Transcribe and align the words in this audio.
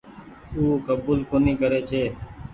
او 0.55 0.63
ڪبول 0.87 1.19
ڪونيٚ 1.29 1.59
ڪري 1.61 1.79
ڇي۔ 1.89 2.03